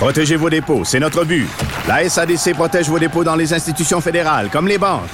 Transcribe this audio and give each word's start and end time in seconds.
Protégez 0.00 0.36
vos 0.36 0.48
dépôts, 0.48 0.82
c'est 0.82 0.98
notre 0.98 1.26
but. 1.26 1.46
La 1.86 2.08
SADC 2.08 2.54
protège 2.54 2.88
vos 2.88 2.98
dépôts 2.98 3.22
dans 3.22 3.36
les 3.36 3.52
institutions 3.52 4.00
fédérales, 4.00 4.48
comme 4.50 4.66
les 4.66 4.78
banques. 4.78 5.10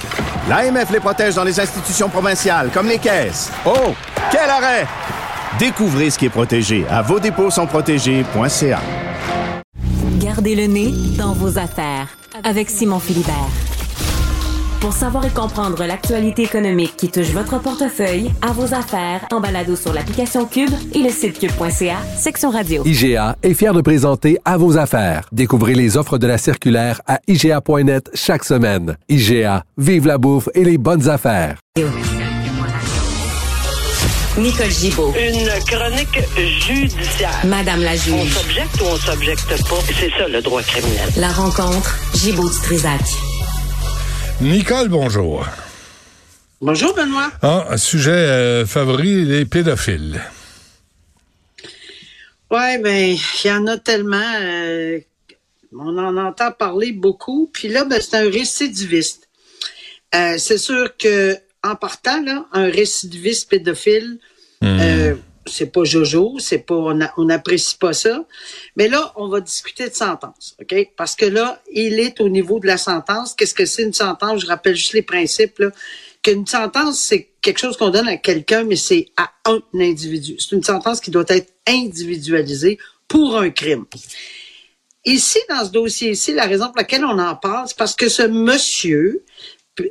L'AMF 0.47 0.89
les 0.91 1.01
protège 1.01 1.35
dans 1.35 1.43
les 1.43 1.59
institutions 1.59 2.07
provinciales, 2.07 2.69
comme 2.73 2.87
les 2.87 2.97
caisses. 2.97 3.51
Oh, 3.65 3.93
quel 4.31 4.49
arrêt! 4.49 4.87
Découvrez 5.59 6.09
ce 6.09 6.17
qui 6.17 6.27
est 6.27 6.29
protégé 6.29 6.85
à 6.89 7.01
vos 7.01 7.19
dépôts 7.19 7.51
sont 7.51 7.67
protégés.ca. 7.67 8.79
Gardez 10.19 10.55
le 10.55 10.67
nez 10.67 10.93
dans 11.17 11.33
vos 11.33 11.57
affaires 11.57 12.07
avec 12.45 12.69
Simon 12.69 12.99
Philibert. 12.99 13.66
Pour 14.79 14.93
savoir 14.93 15.25
et 15.25 15.29
comprendre 15.31 15.83
l'actualité 15.85 16.43
économique 16.43 16.95
qui 16.97 17.09
touche 17.09 17.29
votre 17.31 17.59
portefeuille, 17.59 18.31
à 18.41 18.51
vos 18.53 18.73
affaires, 18.75 19.25
en 19.31 19.39
balado 19.41 19.75
sur 19.75 19.91
l'application 19.91 20.45
Cube 20.45 20.69
et 20.93 20.99
le 20.99 21.09
site 21.09 21.39
cube.ca, 21.39 21.97
section 22.17 22.51
radio. 22.51 22.83
IGA 22.85 23.35
est 23.41 23.53
fier 23.55 23.73
de 23.73 23.81
présenter 23.81 24.37
À 24.45 24.55
vos 24.57 24.77
affaires. 24.77 25.27
Découvrez 25.31 25.73
les 25.73 25.97
offres 25.97 26.17
de 26.19 26.27
la 26.27 26.37
circulaire 26.37 27.01
à 27.07 27.19
IGA.net 27.27 28.09
chaque 28.13 28.43
semaine. 28.43 28.97
IGA, 29.09 29.63
vive 29.77 30.05
la 30.07 30.17
bouffe 30.19 30.47
et 30.53 30.63
les 30.63 30.77
bonnes 30.77 31.09
affaires. 31.09 31.57
Nicole 34.37 34.69
Gibaud, 34.69 35.11
Une 35.17 35.49
chronique 35.65 36.19
judiciaire. 36.61 37.31
Madame 37.45 37.81
la 37.81 37.93
On 37.93 37.95
juge. 37.95 38.33
s'objecte 38.33 38.81
ou 38.81 38.85
on 38.85 38.95
s'objecte 38.97 39.47
pas. 39.67 39.75
C'est 39.99 40.11
ça 40.11 40.27
le 40.27 40.41
droit 40.43 40.61
criminel. 40.61 41.09
La 41.17 41.29
rencontre, 41.29 41.97
Gibaud 42.13 42.47
du 42.47 42.57
Trisac. 42.61 43.01
Nicole, 44.41 44.87
bonjour. 44.89 45.47
Bonjour 46.61 46.93
Benoît. 46.95 47.31
Ah, 47.41 47.67
un 47.71 47.77
sujet 47.77 48.11
euh, 48.11 48.65
favori, 48.65 49.25
les 49.25 49.45
pédophiles. 49.45 50.21
Ouais, 52.51 52.77
ben 52.79 53.15
il 53.15 53.47
y 53.47 53.51
en 53.51 53.67
a 53.67 53.77
tellement. 53.77 54.33
euh, 54.41 54.99
on 55.73 55.97
en 55.97 56.15
entend 56.17 56.51
parler 56.51 56.91
beaucoup. 56.91 57.49
Puis 57.51 57.67
là, 57.67 57.83
ben, 57.83 57.99
c'est 57.99 58.15
un 58.15 58.29
récidiviste. 58.29 59.27
Euh, 60.15 60.37
c'est 60.37 60.57
sûr 60.57 60.95
que 60.97 61.35
en 61.63 61.75
partant 61.75 62.21
là, 62.23 62.45
un 62.53 62.69
récidiviste 62.69 63.49
pédophile, 63.49 64.19
euh, 64.63 65.15
c'est 65.47 65.71
pas 65.71 65.83
Jojo, 65.83 66.37
c'est 66.39 66.59
pas 66.59 66.75
on 66.75 67.25
n'apprécie 67.25 67.77
pas 67.77 67.93
ça. 67.93 68.25
Mais 68.75 68.87
là, 68.87 69.13
on 69.15 69.27
va 69.27 69.41
discuter 69.41 69.89
de 69.89 69.93
sentence, 69.93 70.55
ok? 70.61 70.89
Parce 70.95 71.15
que 71.15 71.25
là, 71.25 71.61
il 71.71 71.99
est 71.99 72.21
au 72.21 72.29
niveau 72.29 72.59
de 72.59 72.67
la 72.67 72.77
sentence. 72.77 73.33
Qu'est-ce 73.33 73.53
que 73.53 73.65
c'est 73.65 73.83
une 73.83 73.93
sentence? 73.93 74.41
Je 74.41 74.47
rappelle 74.47 74.75
juste 74.75 74.93
les 74.93 75.01
principes 75.01 75.59
là. 75.59 75.71
Qu'une 76.23 76.47
sentence, 76.47 76.99
c'est 76.99 77.29
quelque 77.41 77.59
chose 77.59 77.77
qu'on 77.77 77.89
donne 77.89 78.07
à 78.07 78.17
quelqu'un, 78.17 78.63
mais 78.63 78.75
c'est 78.75 79.07
à 79.15 79.31
un 79.45 79.61
individu. 79.75 80.35
C'est 80.39 80.55
une 80.55 80.63
sentence 80.63 80.99
qui 80.99 81.11
doit 81.11 81.25
être 81.27 81.53
individualisée 81.67 82.79
pour 83.07 83.37
un 83.37 83.49
crime. 83.49 83.85
Ici, 85.05 85.39
dans 85.47 85.63
ce 85.63 85.71
dossier-ci, 85.71 86.33
la 86.33 86.45
raison 86.45 86.65
pour 86.65 86.77
laquelle 86.77 87.05
on 87.05 87.17
en 87.17 87.35
parle, 87.35 87.67
c'est 87.69 87.77
parce 87.77 87.95
que 87.95 88.09
ce 88.09 88.23
monsieur 88.23 89.23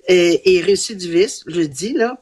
est 0.08 0.60
récidiviste, 0.64 1.44
je 1.46 1.60
le 1.60 1.68
dis, 1.68 1.92
là, 1.92 2.20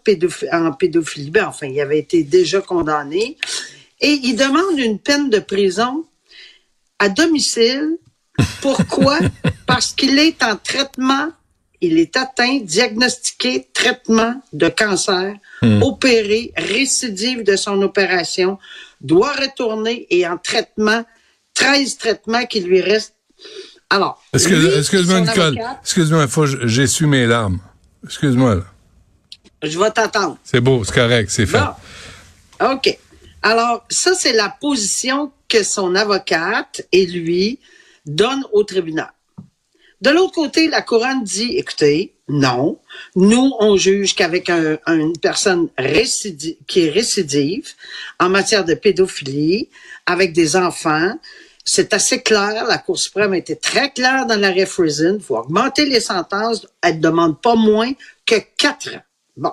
en 0.52 0.72
pédophilie. 0.72 1.30
Ben, 1.30 1.46
enfin, 1.46 1.66
il 1.66 1.80
avait 1.80 1.98
été 1.98 2.22
déjà 2.22 2.60
condamné. 2.60 3.36
Et 4.00 4.20
il 4.22 4.36
demande 4.36 4.78
une 4.78 4.98
peine 4.98 5.30
de 5.30 5.38
prison 5.38 6.04
à 6.98 7.08
domicile. 7.08 7.98
Pourquoi? 8.60 9.18
parce 9.66 9.92
qu'il 9.92 10.18
est 10.18 10.42
en 10.42 10.56
traitement, 10.56 11.28
il 11.80 11.98
est 11.98 12.16
atteint, 12.16 12.58
diagnostiqué, 12.60 13.68
traitement 13.72 14.40
de 14.52 14.68
cancer, 14.68 15.36
opéré, 15.82 16.52
récidive 16.56 17.42
de 17.42 17.56
son 17.56 17.80
opération, 17.82 18.58
doit 19.00 19.32
retourner 19.32 20.06
et 20.10 20.26
en 20.26 20.38
traitement, 20.38 21.04
13 21.54 21.98
traitements 21.98 22.46
qui 22.46 22.60
lui 22.60 22.80
restent. 22.80 23.14
Alors, 23.94 24.20
Excuse-moi, 24.32 25.20
Nicole. 25.20 25.56
Excuse-moi, 25.82 26.26
j'ai 26.64 26.86
su 26.88 27.06
mes 27.06 27.26
larmes. 27.26 27.60
Excuse-moi. 28.04 28.64
je 29.62 29.78
vais 29.78 29.90
t'attendre. 29.92 30.36
C'est 30.42 30.60
beau, 30.60 30.82
c'est 30.82 30.94
correct, 30.94 31.30
c'est 31.30 31.46
fait. 31.46 31.60
Bon. 32.60 32.72
OK. 32.72 32.98
Alors, 33.42 33.84
ça, 33.88 34.14
c'est 34.14 34.32
la 34.32 34.48
position 34.48 35.30
que 35.48 35.62
son 35.62 35.94
avocate 35.94 36.82
et 36.90 37.06
lui 37.06 37.60
donnent 38.04 38.44
au 38.52 38.64
tribunal. 38.64 39.12
De 40.00 40.10
l'autre 40.10 40.32
côté, 40.32 40.66
la 40.68 40.82
couronne 40.82 41.22
dit, 41.22 41.56
écoutez, 41.56 42.14
non, 42.28 42.78
nous, 43.14 43.52
on 43.60 43.76
juge 43.76 44.14
qu'avec 44.16 44.50
un- 44.50 44.76
une 44.88 45.16
personne 45.18 45.68
récidive, 45.78 46.56
qui 46.66 46.86
est 46.86 46.90
récidive 46.90 47.68
en 48.18 48.28
matière 48.28 48.64
de 48.64 48.74
pédophilie, 48.74 49.68
avec 50.04 50.32
des 50.32 50.56
enfants, 50.56 51.14
c'est 51.64 51.94
assez 51.94 52.22
clair. 52.22 52.66
La 52.66 52.78
Cour 52.78 52.98
suprême 52.98 53.32
a 53.32 53.38
été 53.38 53.56
très 53.56 53.90
claire 53.90 54.26
dans 54.26 54.38
l'arrêt 54.38 54.66
Friesen. 54.66 55.16
Il 55.16 55.22
faut 55.22 55.36
augmenter 55.36 55.86
les 55.86 56.00
sentences. 56.00 56.66
Elle 56.82 56.96
ne 56.96 57.00
demande 57.00 57.40
pas 57.40 57.54
moins 57.54 57.92
que 58.26 58.36
quatre 58.58 58.94
ans. 58.94 59.02
Bon. 59.36 59.52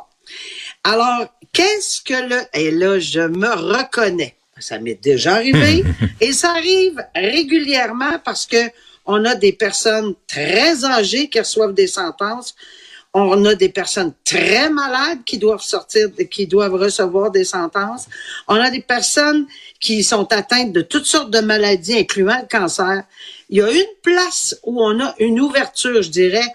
Alors, 0.83 1.27
qu'est-ce 1.53 2.01
que 2.01 2.29
le... 2.29 2.41
Et 2.53 2.71
là, 2.71 2.99
je 2.99 3.21
me 3.21 3.47
reconnais. 3.47 4.35
Ça 4.59 4.77
m'est 4.77 5.01
déjà 5.01 5.35
arrivé. 5.35 5.83
et 6.21 6.33
ça 6.33 6.51
arrive 6.51 7.03
régulièrement 7.15 8.19
parce 8.23 8.45
que 8.45 8.69
on 9.05 9.25
a 9.25 9.35
des 9.35 9.53
personnes 9.53 10.13
très 10.27 10.85
âgées 10.85 11.29
qui 11.29 11.39
reçoivent 11.39 11.73
des 11.73 11.87
sentences. 11.87 12.55
On 13.13 13.43
a 13.43 13.55
des 13.55 13.67
personnes 13.67 14.13
très 14.23 14.69
malades 14.69 15.25
qui 15.25 15.37
doivent 15.37 15.61
sortir, 15.61 16.07
qui 16.29 16.47
doivent 16.47 16.75
recevoir 16.75 17.29
des 17.29 17.43
sentences. 17.43 18.07
On 18.47 18.55
a 18.55 18.69
des 18.69 18.81
personnes 18.81 19.47
qui 19.81 20.01
sont 20.03 20.31
atteintes 20.31 20.71
de 20.71 20.81
toutes 20.81 21.05
sortes 21.05 21.29
de 21.29 21.39
maladies, 21.39 21.97
incluant 21.97 22.39
le 22.41 22.47
cancer. 22.47 23.03
Il 23.49 23.57
y 23.57 23.61
a 23.61 23.69
une 23.69 23.95
place 24.01 24.57
où 24.63 24.81
on 24.81 24.97
a 25.01 25.13
une 25.19 25.41
ouverture, 25.41 26.01
je 26.01 26.09
dirais, 26.09 26.47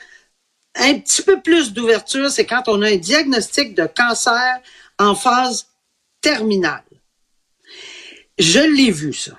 un 0.76 0.98
petit 0.98 1.22
peu 1.22 1.40
plus 1.40 1.72
d'ouverture, 1.72 2.30
c'est 2.30 2.46
quand 2.46 2.64
on 2.68 2.82
a 2.82 2.88
un 2.88 2.96
diagnostic 2.96 3.74
de 3.74 3.86
cancer 3.86 4.60
en 4.98 5.14
phase 5.14 5.66
terminale. 6.20 6.84
Je 8.38 8.60
l'ai 8.60 8.90
vu, 8.90 9.12
ça. 9.12 9.32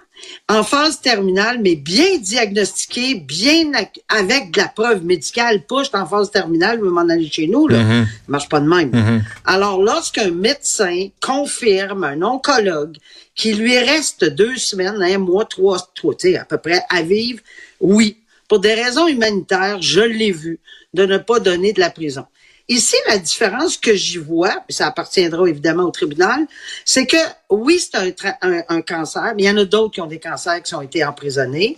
En 0.50 0.64
phase 0.64 1.02
terminale, 1.02 1.60
mais 1.62 1.76
bien 1.76 2.18
diagnostiqué, 2.18 3.16
bien 3.16 3.72
avec 4.10 4.52
de 4.52 4.58
la 4.58 4.68
preuve 4.68 5.04
médicale. 5.04 5.64
Pas, 5.64 5.84
je 5.84 5.90
en 5.94 6.06
phase 6.06 6.32
terminale, 6.32 6.78
je 6.80 6.86
veux 6.86 6.90
m'en 6.90 7.08
aller 7.08 7.30
chez 7.30 7.48
nous, 7.48 7.68
là. 7.68 7.80
Ça 7.80 8.06
marche 8.28 8.50
pas 8.50 8.60
de 8.60 8.68
même. 8.68 9.24
Alors, 9.46 9.82
lorsqu'un 9.82 10.32
médecin 10.32 11.10
confirme, 11.22 12.04
un 12.04 12.22
oncologue, 12.22 12.98
qu'il 13.36 13.60
lui 13.60 13.78
reste 13.78 14.26
deux 14.26 14.58
semaines, 14.58 15.02
un 15.02 15.18
mois, 15.20 15.46
trois, 15.46 15.78
trois, 15.96 16.16
tu 16.16 16.32
sais, 16.32 16.38
à 16.38 16.46
peu 16.46 16.58
près, 16.58 16.82
à 16.90 17.02
vivre, 17.02 17.40
oui. 17.80 18.18
Pour 18.48 18.60
des 18.60 18.74
raisons 18.74 19.08
humanitaires, 19.08 19.82
je 19.82 20.00
l'ai 20.00 20.32
vu, 20.32 20.60
de 20.94 21.06
ne 21.06 21.18
pas 21.18 21.40
donner 21.40 21.74
de 21.74 21.80
la 21.82 21.90
prison. 21.90 22.26
Ici, 22.70 22.98
la 23.08 23.18
différence 23.18 23.78
que 23.78 23.96
j'y 23.96 24.18
vois, 24.18 24.62
puis 24.68 24.76
ça 24.76 24.88
appartiendra 24.88 25.48
évidemment 25.48 25.84
au 25.84 25.92
tribunal, 25.92 26.48
c'est 26.84 27.06
que 27.06 27.18
oui, 27.50 27.80
c'est 27.80 27.98
un, 28.42 28.82
cancer, 28.82 29.34
mais 29.36 29.44
il 29.44 29.46
y 29.46 29.50
en 29.50 29.58
a 29.58 29.64
d'autres 29.64 29.94
qui 29.94 30.02
ont 30.02 30.08
des 30.08 30.20
cancers 30.20 30.62
qui 30.62 30.76
ont 30.76 30.82
été 30.82 31.06
emprisonnés. 31.06 31.78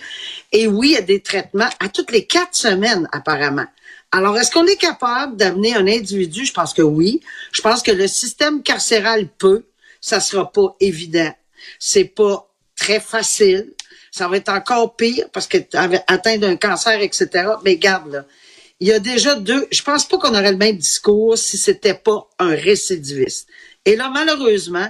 Et 0.52 0.66
oui, 0.66 0.90
il 0.90 0.94
y 0.94 0.98
a 0.98 1.02
des 1.02 1.22
traitements 1.22 1.70
à 1.80 1.90
toutes 1.90 2.12
les 2.12 2.26
quatre 2.26 2.56
semaines, 2.56 3.08
apparemment. 3.12 3.68
Alors, 4.12 4.36
est-ce 4.40 4.50
qu'on 4.50 4.66
est 4.66 4.78
capable 4.78 5.38
d'amener 5.38 5.76
un 5.76 5.88
individu? 5.88 6.44
Je 6.44 6.53
pense 6.53 6.74
que 6.74 6.82
oui. 6.82 7.22
Je 7.52 7.62
pense 7.62 7.84
que 7.84 7.92
le 7.92 8.08
système 8.08 8.64
carcéral 8.64 9.28
peut. 9.28 9.66
Ça 10.02 10.20
sera 10.20 10.52
pas 10.52 10.76
évident. 10.80 11.32
C'est 11.78 12.06
pas 12.06 12.50
très 12.76 13.00
facile. 13.00 13.74
Ça 14.12 14.28
va 14.28 14.38
être 14.38 14.50
encore 14.50 14.96
pire 14.96 15.30
parce 15.32 15.46
que 15.46 15.58
atteint 16.08 16.38
d'un 16.38 16.56
cancer, 16.56 17.00
etc. 17.02 17.50
Mais 17.64 17.78
garde 17.78 18.12
là. 18.12 18.26
Il 18.79 18.87
y 18.87 18.93
a 18.93 18.99
déjà 18.99 19.35
deux. 19.35 19.67
Je 19.72 19.81
pense 19.84 20.05
pas 20.05 20.17
qu'on 20.17 20.29
aurait 20.29 20.52
le 20.52 20.58
même 20.58 20.78
discours 20.78 21.37
si 21.37 21.58
c'était 21.58 21.93
pas 21.93 22.29
un 22.40 22.55
récidiviste. 22.55 23.47
Et 23.85 23.96
là, 23.96 24.09
malheureusement, 24.14 24.87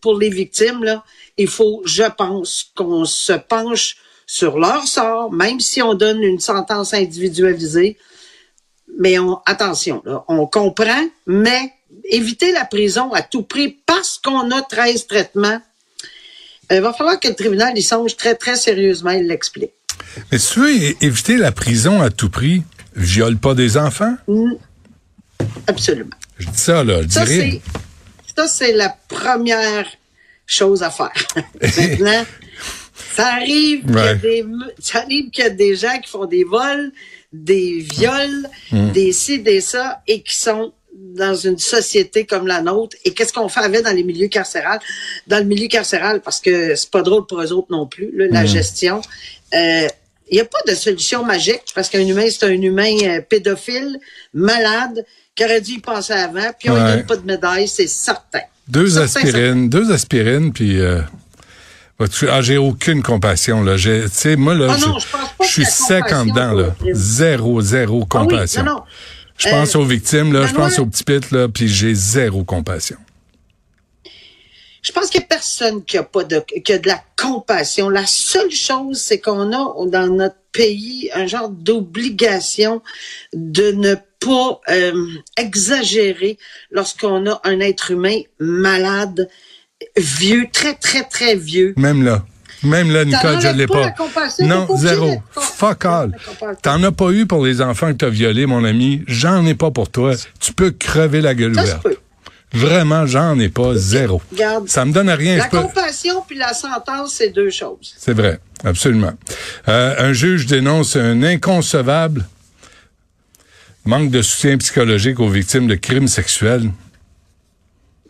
pour 0.00 0.18
les 0.18 0.30
victimes, 0.30 0.82
là, 0.82 1.04
il 1.36 1.48
faut, 1.48 1.82
je 1.84 2.04
pense, 2.16 2.70
qu'on 2.74 3.04
se 3.04 3.32
penche 3.34 3.96
sur 4.26 4.58
leur 4.58 4.86
sort, 4.86 5.32
même 5.32 5.60
si 5.60 5.82
on 5.82 5.94
donne 5.94 6.22
une 6.22 6.40
sentence 6.40 6.94
individualisée. 6.94 7.98
Mais 8.98 9.18
on, 9.18 9.40
attention, 9.46 10.02
là, 10.04 10.24
on 10.28 10.46
comprend, 10.46 11.08
mais 11.26 11.72
éviter 12.04 12.52
la 12.52 12.64
prison 12.64 13.12
à 13.12 13.22
tout 13.22 13.42
prix 13.42 13.78
parce 13.86 14.18
qu'on 14.18 14.50
a 14.50 14.62
13 14.62 15.06
traitements. 15.06 15.60
Il 16.70 16.80
va 16.80 16.92
falloir 16.92 17.20
que 17.20 17.28
le 17.28 17.34
tribunal 17.34 17.76
y 17.78 17.82
songe 17.82 18.16
très, 18.16 18.34
très 18.34 18.56
sérieusement, 18.56 19.10
il 19.10 19.26
l'explique. 19.26 19.72
Mais 20.32 20.38
si 20.38 20.52
tu 20.54 20.60
veux 20.60 21.04
éviter 21.04 21.36
la 21.36 21.52
prison 21.52 22.00
à 22.02 22.10
tout 22.10 22.30
prix, 22.30 22.62
viole 22.96 23.36
pas 23.36 23.54
des 23.54 23.76
enfants? 23.76 24.16
Absolument. 25.66 26.10
Je 26.38 26.48
dis 26.48 26.58
ça, 26.58 26.84
là, 26.84 27.02
je 27.02 27.08
Ça, 27.08 27.26
c'est, 27.26 27.60
ça, 28.36 28.46
c'est 28.48 28.72
la 28.72 28.96
première 29.08 29.86
chose 30.46 30.82
à 30.82 30.90
faire. 30.90 31.12
Maintenant, 31.60 32.24
ça 33.14 33.34
arrive 33.34 33.82
qu'il 33.84 33.94
y 33.94 33.98
a 33.98 34.02
Ouais. 34.12 34.16
des, 34.16 34.44
ça 34.78 34.98
arrive 35.00 35.30
qu'il 35.30 35.44
y 35.44 35.46
a 35.46 35.50
des 35.50 35.76
gens 35.76 35.98
qui 36.02 36.10
font 36.10 36.26
des 36.26 36.44
vols, 36.44 36.92
des 37.32 37.78
viols, 37.80 38.48
Hmm. 38.70 38.92
des 38.92 39.12
ci, 39.12 39.40
des 39.40 39.60
ça, 39.60 40.02
et 40.06 40.22
qui 40.22 40.34
sont 40.36 40.72
dans 40.94 41.34
une 41.34 41.58
société 41.58 42.24
comme 42.26 42.46
la 42.46 42.60
nôtre. 42.62 42.96
Et 43.04 43.12
qu'est-ce 43.12 43.32
qu'on 43.32 43.48
fait 43.48 43.60
avec 43.60 43.82
dans 43.84 43.94
les 43.94 44.02
milieux 44.04 44.28
carcérales? 44.28 44.80
Dans 45.26 45.38
le 45.38 45.44
milieu 45.44 45.68
carcéral, 45.68 46.20
parce 46.20 46.40
que 46.40 46.74
c'est 46.74 46.90
pas 46.90 47.02
drôle 47.02 47.26
pour 47.26 47.40
eux 47.40 47.52
autres 47.52 47.68
non 47.70 47.86
plus, 47.86 48.10
là, 48.16 48.26
la 48.30 48.46
gestion. 48.46 49.00
Euh, 49.54 49.88
il 50.30 50.34
n'y 50.34 50.40
a 50.40 50.44
pas 50.44 50.58
de 50.66 50.74
solution 50.74 51.24
magique 51.24 51.62
parce 51.74 51.88
qu'un 51.88 52.06
humain, 52.06 52.26
c'est 52.30 52.44
un 52.46 52.50
humain 52.60 52.94
euh, 53.04 53.20
pédophile, 53.22 53.98
malade, 54.34 55.04
qui 55.34 55.44
aurait 55.44 55.60
dû 55.60 55.72
y 55.74 55.78
penser 55.78 56.12
avant, 56.12 56.50
puis 56.58 56.68
on 56.70 56.74
ne 56.74 56.80
Ouais. 56.80 56.96
donne 56.96 57.06
pas 57.06 57.16
de 57.16 57.24
médaille, 57.26 57.66
c'est 57.68 57.86
certain. 57.86 58.40
Deux 58.66 58.88
Certain, 58.90 59.04
aspirines, 59.20 59.68
deux 59.70 59.90
aspirines, 59.92 60.52
puis... 60.52 60.78
Euh, 60.80 61.00
ah, 62.28 62.42
j'ai 62.42 62.58
aucune 62.58 63.02
compassion, 63.02 63.62
là. 63.62 63.76
J'ai- 63.76 64.02
Tu 64.04 64.08
sais, 64.12 64.36
moi, 64.36 64.54
là, 64.54 64.68
Ah 64.70 64.76
non, 64.86 64.98
je, 65.40 65.46
suis 65.46 65.64
sec 65.64 66.12
en 66.12 66.26
dedans, 66.26 66.52
là. 66.52 66.74
Zéro, 66.92 67.60
zéro 67.62 68.00
Ah 68.00 68.02
oui, 68.02 68.28
compassion. 68.28 68.62
non, 68.64 68.72
non. 68.74 68.82
Je 69.38 69.48
pense 69.48 69.74
aux 69.76 69.84
victimes, 69.84 70.32
là, 70.32 70.46
je 70.46 70.54
pense 70.54 70.78
aux 70.78 70.86
petits 70.86 71.04
pits, 71.04 71.20
là, 71.32 71.48
puis 71.48 71.68
j'ai 71.68 71.94
zéro 71.94 72.44
compassion. 72.44 72.96
Je 74.82 74.92
pense 74.92 75.10
qu'il 75.10 75.20
n'y 75.20 75.24
a 75.24 75.28
personne 75.28 75.84
qui 75.84 75.98
a 75.98 76.02
pas 76.02 76.24
de, 76.24 76.42
qui 76.64 76.72
a 76.72 76.78
de 76.78 76.86
la 76.86 77.02
compassion. 77.16 77.88
La 77.90 78.06
seule 78.06 78.50
chose, 78.50 79.00
c'est 79.00 79.18
qu'on 79.18 79.52
a 79.52 79.86
dans 79.86 80.06
notre 80.08 80.36
pays 80.52 81.10
un 81.14 81.26
genre 81.26 81.48
d'obligation 81.48 82.82
de 83.32 83.72
ne 83.72 83.94
pas 83.94 84.60
euh, 84.70 84.92
exagérer 85.36 86.38
lorsqu'on 86.70 87.26
a 87.26 87.40
un 87.44 87.60
être 87.60 87.90
humain 87.90 88.20
malade, 88.38 89.28
vieux, 89.96 90.46
très, 90.52 90.74
très, 90.74 91.04
très 91.04 91.34
vieux. 91.36 91.74
Même 91.76 92.04
là. 92.04 92.24
Même 92.64 92.90
là, 92.90 93.04
Nicole, 93.04 93.40
je 93.40 93.48
enlèves 93.48 93.56
l'ai 93.56 93.66
pas 93.68 93.94
Non, 94.40 94.66
zéro. 94.76 95.22
Fuck 95.30 95.84
all. 95.84 96.16
T'en 96.62 96.82
as 96.82 96.90
pas 96.90 97.10
eu 97.10 97.26
pour 97.26 97.44
les 97.44 97.60
enfants 97.60 97.88
que 97.92 97.98
t'as 97.98 98.08
violés, 98.08 98.46
mon 98.46 98.64
ami. 98.64 99.02
J'en 99.06 99.46
ai 99.46 99.54
pas 99.54 99.70
pour 99.70 99.90
toi. 99.90 100.14
Tu 100.40 100.52
peux 100.52 100.72
crever 100.72 101.20
la 101.20 101.34
gueule 101.34 101.52
ouverte. 101.52 101.86
Vraiment, 102.52 103.06
j'en 103.06 103.38
ai 103.38 103.48
pas. 103.48 103.74
Zéro. 103.74 104.22
Ça 104.66 104.84
me 104.84 104.92
donne 104.92 105.10
rien. 105.10 105.36
La 105.36 105.48
compassion 105.48 106.22
puis 106.26 106.36
la 106.36 106.54
sentence, 106.54 107.14
c'est 107.14 107.28
deux 107.30 107.50
choses. 107.50 107.94
C'est 107.96 108.14
vrai, 108.14 108.40
absolument. 108.64 109.12
Euh, 109.68 109.94
un 109.98 110.12
juge 110.12 110.46
dénonce 110.46 110.96
un 110.96 111.22
inconcevable 111.22 112.24
manque 113.84 114.10
de 114.10 114.22
soutien 114.22 114.56
psychologique 114.58 115.20
aux 115.20 115.28
victimes 115.28 115.66
de 115.66 115.74
crimes 115.74 116.08
sexuels. 116.08 116.70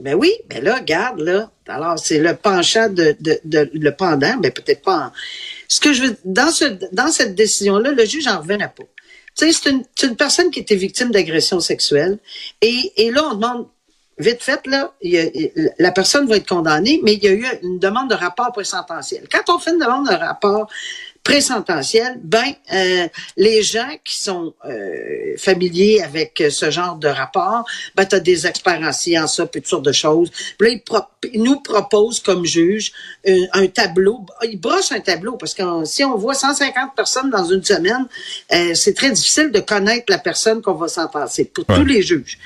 Ben 0.01 0.15
oui, 0.15 0.33
ben 0.49 0.63
là, 0.63 0.77
regarde, 0.77 1.21
là. 1.21 1.51
Alors, 1.67 1.99
c'est 1.99 2.19
le 2.19 2.35
penchant 2.35 2.89
de, 2.89 3.17
de, 3.21 3.41
de- 3.45 3.71
le 3.75 3.91
pendant, 3.91 4.37
ben 4.37 4.53
peut-être 4.53 4.83
pas 4.83 4.97
en- 5.07 5.13
Ce 5.67 5.81
que 5.81 5.93
je 5.93 6.03
veux, 6.03 6.17
dans 6.25 6.51
ce, 6.51 6.65
dans 6.93 7.11
cette 7.11 7.35
décision-là, 7.35 7.91
le 7.91 8.05
juge 8.07 8.27
en 8.29 8.39
revenait 8.41 8.69
pas. 8.69 8.85
Tu 9.37 9.53
sais, 9.53 9.61
c'est 9.97 10.07
une, 10.07 10.17
personne 10.17 10.51
qui 10.51 10.61
était 10.61 10.77
victime 10.77 11.11
d'agression 11.11 11.61
sexuelle. 11.61 12.19
Et, 12.63 12.93
et 12.97 13.11
là, 13.11 13.25
on 13.31 13.35
demande, 13.35 13.67
vite 14.19 14.43
fait, 14.43 14.67
là, 14.67 14.93
la 15.79 15.93
personne 15.93 16.27
va 16.29 16.37
être 16.37 16.49
condamnée, 16.49 17.01
mais 17.03 17.15
il 17.15 17.25
y 17.25 17.29
a 17.29 17.33
eu 17.33 17.47
une 17.63 17.79
demande 17.79 18.11
de 18.11 18.15
rapport 18.15 18.53
présententiel. 18.53 19.25
Quand 19.31 19.55
on 19.55 19.59
fait 19.59 19.71
une 19.71 19.79
demande 19.79 20.09
de 20.09 20.15
rapport 20.15 20.69
présententiel, 21.25 22.19
ben 22.23 22.43
euh, 22.73 23.07
les 23.37 23.63
gens 23.63 23.91
qui 24.05 24.19
sont 24.23 24.55
euh, 24.65 25.37
familiers 25.37 26.03
avec 26.03 26.41
euh, 26.41 26.49
ce 26.51 26.71
genre 26.71 26.97
de 26.97 27.09
rapport, 27.09 27.65
ben 27.95 28.07
tu 28.07 28.17
as 28.17 28.21
des 28.21 28.47
experts 28.47 28.81
en 28.83 28.93
sciences, 28.93 29.37
ça, 29.37 29.47
puis 29.47 29.61
toutes 29.61 29.69
sortes 29.71 29.85
de 29.85 29.93
choses. 29.93 30.31
Puis 30.59 30.69
là, 30.69 30.75
ils, 30.75 30.83
pro- 30.83 31.29
ils 31.33 31.43
nous 31.43 31.61
proposent 31.61 32.21
comme 32.21 32.45
juge 32.47 32.93
un, 33.27 33.45
un 33.53 33.67
tableau. 33.67 34.25
Ils 34.43 34.59
brossent 34.59 34.93
un 34.93 35.01
tableau 35.01 35.37
parce 35.37 35.53
que 35.55 35.63
si 35.85 36.03
on 36.05 36.17
voit 36.17 36.35
150 36.35 36.95
personnes 36.97 37.31
dans 37.31 37.45
une 37.45 37.63
semaine, 37.63 38.07
euh, 38.53 38.75
c'est 38.75 38.95
très 38.95 39.11
difficile 39.11 39.51
de 39.51 39.61
connaître 39.61 40.07
la 40.09 40.19
personne 40.19 40.63
qu'on 40.63 40.75
va 40.75 40.89
sentencer 40.89 41.45
pour 41.45 41.65
Ouais. 41.69 41.77
tous 41.77 41.85
les 41.85 42.01
juges. 42.03 42.39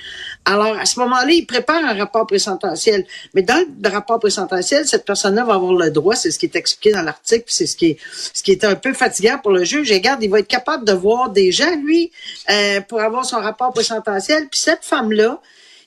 Alors, 0.44 0.76
à 0.76 0.84
ce 0.86 0.98
moment-là, 0.98 1.30
ils 1.30 1.46
préparent 1.46 1.84
un 1.84 1.94
rapport 1.94 2.26
présententiel. 2.26 3.06
Mais 3.34 3.42
dans 3.42 3.64
le 3.80 3.88
rapport 3.88 4.18
présententiel, 4.18 4.88
cette 4.88 5.04
personne-là 5.04 5.44
va 5.44 5.54
avoir 5.54 5.72
le 5.74 5.90
droit, 5.92 6.16
c'est 6.16 6.32
ce 6.32 6.38
qui 6.40 6.46
est 6.46 6.56
expliqué 6.56 6.90
dans 6.92 7.02
l'article, 7.02 7.44
c'est 7.46 7.66
ce 7.66 7.76
qui 7.76 7.86
est, 7.90 7.98
ce 8.34 8.42
qui 8.42 8.50
est 8.50 8.61
un 8.66 8.74
peu 8.76 8.92
fatigant 8.92 9.38
pour 9.38 9.52
le 9.52 9.64
juge. 9.64 9.90
Et 9.90 9.94
regarde, 9.94 10.22
il 10.22 10.30
va 10.30 10.40
être 10.40 10.48
capable 10.48 10.84
de 10.84 10.92
voir 10.92 11.30
des 11.30 11.52
gens, 11.52 11.74
lui, 11.76 12.10
euh, 12.50 12.80
pour 12.82 13.00
avoir 13.00 13.24
son 13.24 13.36
rapport 13.38 13.72
présententiel. 13.72 14.48
Puis 14.48 14.60
cette 14.60 14.84
femme-là, 14.84 15.40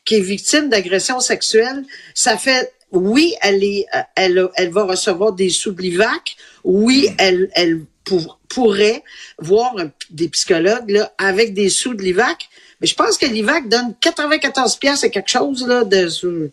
qui 0.06 0.16
est 0.16 0.22
victime 0.22 0.70
d'agression 0.70 1.20
sexuelle, 1.20 1.84
ça 2.14 2.38
fait 2.38 2.72
oui, 2.92 3.36
elle 3.42 3.64
est, 3.64 3.88
euh, 3.96 4.00
elle, 4.16 4.48
elle 4.56 4.70
va 4.70 4.84
recevoir 4.84 5.34
des 5.34 5.50
sous 5.50 5.72
de 5.72 5.82
l'IVAC. 5.82 6.38
Oui, 6.64 7.10
elle, 7.18 7.50
elle 7.54 7.82
pour- 8.04 8.40
pourrait 8.48 9.04
voir 9.40 9.74
des 10.12 10.30
psychologues 10.30 10.90
là, 10.92 11.12
avec 11.18 11.54
des 11.54 11.70
sous 11.70 11.94
de 11.94 12.02
l'IVAC. 12.04 12.48
Mais 12.80 12.88
je 12.88 12.94
pense 12.96 13.18
que 13.18 13.26
l'IVAC 13.26 13.68
donne 13.68 13.96
94 14.00 14.76
pièces 14.78 15.04
et 15.04 15.10
quelque 15.10 15.30
chose 15.30 15.66
là, 15.68 15.84
de, 15.84 16.08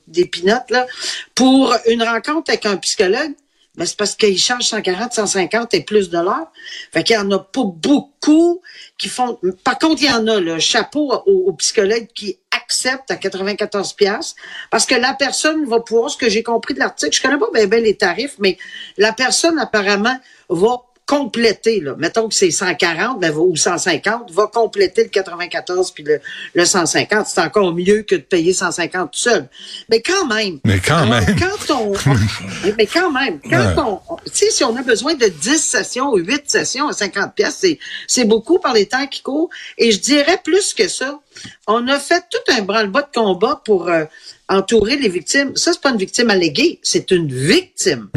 des 0.09 0.25
pinottes 0.25 0.71
là, 0.71 0.87
pour 1.35 1.75
une 1.87 2.03
rencontre 2.03 2.51
avec 2.51 2.65
un 2.67 2.77
psychologue. 2.79 3.33
Ben, 3.77 3.87
c'est 3.87 3.97
parce 3.97 4.15
qu'ils 4.15 4.39
chargent 4.39 4.67
140, 4.67 5.15
150 5.15 5.73
et 5.73 5.83
plus 5.83 6.11
de 6.11 6.19
l'heure. 6.19 6.53
Fait 6.93 7.03
qu'il 7.03 7.17
y 7.17 7.19
en 7.19 7.31
a 7.31 7.39
pas 7.39 7.65
beaucoup 7.65 8.61
qui 8.99 9.09
font. 9.09 9.39
Par 9.65 9.79
contre, 9.79 10.03
il 10.03 10.09
y 10.09 10.13
en 10.13 10.27
a, 10.27 10.41
le 10.41 10.59
chapeau 10.59 11.11
aux, 11.27 11.53
psychologues 11.55 12.09
qui 12.15 12.39
acceptent 12.51 13.11
à 13.11 13.17
94 13.17 13.95
pièces 13.95 14.35
parce 14.71 14.85
que 14.85 14.95
la 14.95 15.15
personne 15.15 15.65
va 15.65 15.81
pouvoir, 15.81 16.11
ce 16.11 16.19
que 16.19 16.29
j'ai 16.29 16.43
compris 16.43 16.75
de 16.75 16.81
l'article, 16.81 17.17
je 17.17 17.23
connais 17.23 17.39
pas 17.39 17.67
bien 17.67 17.81
les 17.81 17.97
tarifs, 17.97 18.35
mais 18.39 18.59
la 18.99 19.15
personne 19.15 19.59
apparemment 19.59 20.19
va 20.51 20.83
compléter, 21.17 21.81
là. 21.81 21.95
mettons 21.99 22.29
que 22.29 22.35
c'est 22.35 22.51
140 22.51 23.21
ben, 23.21 23.35
ou 23.37 23.55
150, 23.55 24.31
va 24.31 24.47
compléter 24.47 25.03
le 25.05 25.11
94 25.11 25.91
puis 25.91 26.05
le, 26.05 26.21
le 26.55 26.65
150. 26.65 27.27
C'est 27.27 27.41
encore 27.41 27.75
mieux 27.75 28.03
que 28.03 28.15
de 28.15 28.21
payer 28.23 28.55
150 28.55 29.11
tout 29.13 29.19
seul. 29.19 29.47
Mais 29.91 30.01
quand 30.01 30.27
même. 30.27 30.59
Mais 30.65 30.79
quand 30.81 30.97
Alors, 31.03 31.21
même. 31.21 31.37
Quand 31.39 31.75
on, 31.75 31.93
on- 31.93 32.71
mais 32.79 32.87
quand 32.87 33.11
même, 33.13 33.41
quand 33.43 33.63
Ouais. 33.63 33.75
on, 34.09 34.17
tu 34.25 34.31
sais, 34.33 34.51
si 34.51 34.65
on 34.65 34.75
a 34.77 34.83
besoin 34.83 35.15
de 35.15 35.27
10 35.27 35.59
sessions 35.59 36.11
ou 36.13 36.17
8 36.17 36.45
sessions 36.47 36.89
à 36.89 36.93
50 36.95 37.35
pièces, 37.35 37.59
c'est, 37.61 37.79
c'est 38.07 38.25
beaucoup 38.25 38.59
par 38.59 38.73
les 38.73 38.87
temps 38.87 39.07
qui 39.07 39.21
courent. 39.23 39.51
Et 39.79 39.93
je 39.93 40.01
dirais 40.01 40.39
plus 40.43 40.73
que 40.73 40.89
ça. 40.89 41.21
On 41.67 41.87
a 41.89 41.99
fait 41.99 42.23
tout 42.31 42.53
un 42.53 42.63
branle-bas 42.63 43.03
de 43.03 43.19
combat 43.21 43.61
pour 43.65 43.89
euh, 43.89 44.05
entourer 44.49 44.97
les 44.97 45.09
victimes. 45.09 45.57
Ça, 45.57 45.73
c'est 45.73 45.81
pas 45.81 45.91
une 45.91 45.99
victime 45.99 46.31
alléguée, 46.31 46.79
c'est 46.83 47.11
une 47.11 47.33
victime. 47.33 48.09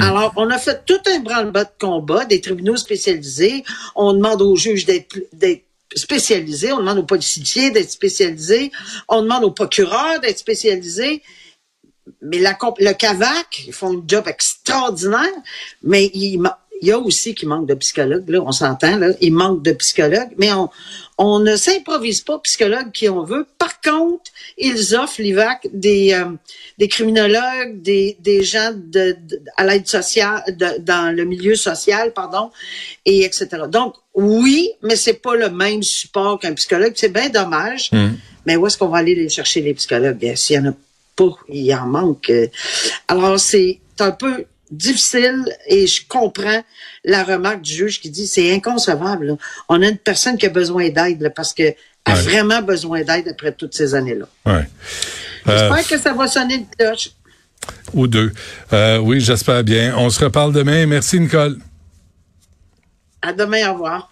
Alors, 0.00 0.32
on 0.36 0.48
a 0.50 0.58
fait 0.58 0.84
tout 0.86 1.00
un 1.06 1.20
branle-bas 1.20 1.64
de 1.64 1.70
combat, 1.78 2.24
des 2.24 2.40
tribunaux 2.40 2.76
spécialisés. 2.76 3.64
On 3.94 4.12
demande 4.12 4.42
aux 4.42 4.56
juges 4.56 4.86
d'être, 4.86 5.16
spécialisés. 5.94 6.72
On 6.72 6.78
demande 6.78 6.98
aux 6.98 7.04
policiers 7.04 7.70
d'être 7.70 7.90
spécialisés. 7.90 8.70
On 9.08 9.22
demande 9.22 9.44
aux 9.44 9.50
procureurs 9.50 10.20
d'être 10.20 10.38
spécialisés 10.38 11.22
mais 12.22 12.38
la, 12.38 12.58
le 12.78 12.92
CAVAC, 12.92 13.64
ils 13.68 13.72
font 13.72 13.96
un 13.98 14.02
job 14.06 14.26
extraordinaire, 14.26 15.32
mais 15.82 16.10
il, 16.12 16.38
ma- 16.38 16.58
il 16.80 16.88
y 16.88 16.92
a 16.92 16.98
aussi 16.98 17.34
qui 17.34 17.46
manque 17.46 17.66
de 17.66 17.74
psychologues, 17.74 18.28
là, 18.28 18.40
on 18.44 18.52
s'entend, 18.52 18.96
là, 18.96 19.08
il 19.20 19.32
manque 19.32 19.62
de 19.62 19.72
psychologues, 19.72 20.30
mais 20.38 20.52
on, 20.52 20.70
on 21.18 21.38
ne 21.38 21.54
s'improvise 21.56 22.22
pas 22.22 22.38
psychologue 22.38 22.90
qui 22.92 23.08
on 23.08 23.22
veut. 23.22 23.46
Par 23.58 23.80
contre, 23.82 24.30
ils 24.56 24.94
offrent, 24.96 25.20
l'IVAC, 25.20 25.68
des, 25.72 26.14
euh, 26.14 26.24
des 26.78 26.88
criminologues, 26.88 27.82
des, 27.82 28.16
des 28.20 28.42
gens 28.42 28.72
de, 28.74 29.16
de- 29.28 29.40
à 29.56 29.66
l'aide 29.66 29.86
sociale, 29.86 30.42
de- 30.48 30.78
dans 30.80 31.14
le 31.14 31.24
milieu 31.24 31.54
social, 31.56 32.12
pardon, 32.14 32.50
et 33.04 33.24
etc. 33.24 33.48
Donc, 33.68 33.94
oui, 34.14 34.70
mais 34.82 34.96
c'est 34.96 35.14
pas 35.20 35.36
le 35.36 35.50
même 35.50 35.82
support 35.82 36.38
qu'un 36.40 36.54
psychologue. 36.54 36.92
C'est 36.96 37.12
bien 37.12 37.28
dommage. 37.28 37.90
Mais 38.46 38.56
où 38.56 38.66
est-ce 38.66 38.78
qu'on 38.78 38.88
va 38.88 38.98
aller 38.98 39.14
les 39.14 39.28
chercher, 39.28 39.60
les 39.60 39.74
psychologues? 39.74 40.16
Bien, 40.16 40.34
S'il 40.34 40.56
y 40.56 40.58
en 40.58 40.70
a 40.70 40.74
pas, 41.14 41.36
il 41.50 41.74
en 41.74 41.86
manque. 41.86 42.30
Euh, 42.30 42.46
Alors, 43.08 43.38
c'est 43.38 43.78
un 43.98 44.12
peu 44.12 44.46
difficile 44.70 45.44
et 45.66 45.86
je 45.86 46.06
comprends 46.08 46.62
la 47.04 47.24
remarque 47.24 47.62
du 47.62 47.72
juge 47.72 48.00
qui 48.00 48.10
dit 48.10 48.26
c'est 48.26 48.52
inconcevable. 48.54 49.26
là. 49.26 49.34
On 49.68 49.82
a 49.82 49.88
une 49.88 49.98
personne 49.98 50.36
qui 50.38 50.46
a 50.46 50.50
besoin 50.50 50.88
d'aide 50.90 51.20
là, 51.22 51.30
parce 51.30 51.52
qu'elle 51.52 51.74
a 52.04 52.14
Ouais. 52.14 52.20
vraiment 52.22 52.62
besoin 52.62 53.02
d'aide 53.02 53.28
après 53.28 53.52
toutes 53.52 53.74
ces 53.74 53.94
années-là. 53.94 54.26
Ouais. 54.46 54.64
Euh, 55.48 55.68
J'espère 55.76 55.86
que 55.88 55.98
ça 56.02 56.12
va 56.12 56.26
sonner 56.28 56.54
une 56.56 56.66
cloche. 56.68 57.10
ou 57.92 58.06
deux. 58.06 58.32
Euh, 58.72 58.98
oui, 58.98 59.20
j'espère 59.20 59.62
bien. 59.64 59.94
On 59.98 60.08
se 60.10 60.22
reparle 60.24 60.52
demain. 60.52 60.86
Merci, 60.86 61.20
Nicole. 61.20 61.58
À 63.22 63.32
demain, 63.32 63.68
au 63.70 63.74
revoir. 63.74 64.09